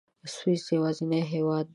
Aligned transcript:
سویس 0.35 0.63
یوازینی 0.75 1.21
هېواد 1.31 1.65
دی. 1.67 1.69